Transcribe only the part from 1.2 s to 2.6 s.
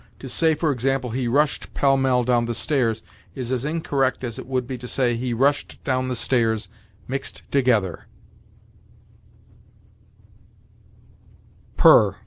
rushed pell mell down the